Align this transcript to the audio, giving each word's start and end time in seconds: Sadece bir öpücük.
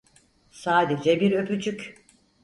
Sadece 0.51 1.19
bir 1.19 1.31
öpücük. 1.31 1.95